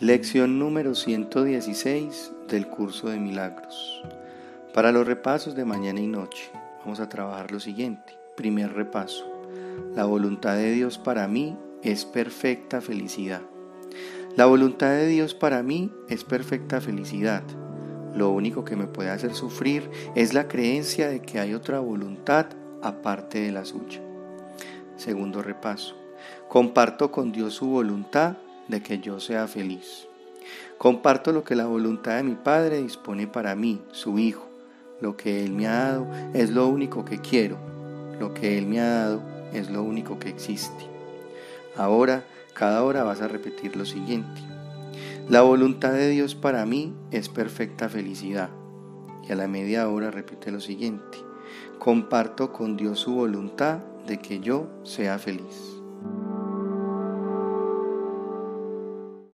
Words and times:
Lección 0.00 0.58
número 0.58 0.96
116 0.96 2.32
del 2.48 2.66
curso 2.66 3.10
de 3.10 3.20
milagros. 3.20 4.02
Para 4.74 4.90
los 4.90 5.06
repasos 5.06 5.54
de 5.54 5.64
mañana 5.64 6.00
y 6.00 6.08
noche, 6.08 6.50
vamos 6.80 6.98
a 6.98 7.08
trabajar 7.08 7.52
lo 7.52 7.60
siguiente. 7.60 8.18
Primer 8.36 8.72
repaso. 8.72 9.24
La 9.94 10.04
voluntad 10.04 10.56
de 10.56 10.72
Dios 10.72 10.98
para 10.98 11.28
mí 11.28 11.56
es 11.84 12.06
perfecta 12.06 12.80
felicidad. 12.80 13.42
La 14.34 14.46
voluntad 14.46 14.90
de 14.90 15.06
Dios 15.06 15.32
para 15.32 15.62
mí 15.62 15.92
es 16.08 16.24
perfecta 16.24 16.80
felicidad. 16.80 17.44
Lo 18.16 18.30
único 18.30 18.64
que 18.64 18.74
me 18.74 18.88
puede 18.88 19.10
hacer 19.10 19.32
sufrir 19.32 19.88
es 20.16 20.34
la 20.34 20.48
creencia 20.48 21.08
de 21.08 21.22
que 21.22 21.38
hay 21.38 21.54
otra 21.54 21.78
voluntad 21.78 22.46
aparte 22.82 23.38
de 23.42 23.52
la 23.52 23.64
suya. 23.64 24.00
Segundo 24.96 25.40
repaso. 25.40 25.94
Comparto 26.48 27.12
con 27.12 27.30
Dios 27.30 27.54
su 27.54 27.66
voluntad 27.66 28.38
de 28.68 28.82
que 28.82 28.98
yo 28.98 29.20
sea 29.20 29.46
feliz. 29.46 30.06
Comparto 30.78 31.32
lo 31.32 31.44
que 31.44 31.56
la 31.56 31.66
voluntad 31.66 32.16
de 32.16 32.22
mi 32.22 32.34
Padre 32.34 32.82
dispone 32.82 33.26
para 33.26 33.54
mí, 33.54 33.80
su 33.92 34.18
Hijo. 34.18 34.48
Lo 35.00 35.16
que 35.16 35.44
Él 35.44 35.52
me 35.52 35.66
ha 35.66 35.90
dado 35.90 36.06
es 36.34 36.50
lo 36.50 36.68
único 36.68 37.04
que 37.04 37.18
quiero. 37.20 37.56
Lo 38.18 38.34
que 38.34 38.58
Él 38.58 38.66
me 38.66 38.80
ha 38.80 38.88
dado 38.88 39.22
es 39.52 39.70
lo 39.70 39.82
único 39.82 40.18
que 40.18 40.28
existe. 40.28 40.84
Ahora, 41.76 42.24
cada 42.54 42.84
hora 42.84 43.02
vas 43.02 43.20
a 43.20 43.28
repetir 43.28 43.76
lo 43.76 43.84
siguiente. 43.84 44.40
La 45.28 45.42
voluntad 45.42 45.92
de 45.92 46.08
Dios 46.10 46.34
para 46.34 46.66
mí 46.66 46.94
es 47.10 47.28
perfecta 47.28 47.88
felicidad. 47.88 48.50
Y 49.26 49.32
a 49.32 49.36
la 49.36 49.48
media 49.48 49.88
hora 49.88 50.10
repite 50.10 50.50
lo 50.50 50.60
siguiente. 50.60 51.18
Comparto 51.78 52.52
con 52.52 52.76
Dios 52.76 53.00
su 53.00 53.14
voluntad 53.14 53.78
de 54.06 54.18
que 54.18 54.40
yo 54.40 54.68
sea 54.84 55.18
feliz. 55.18 55.83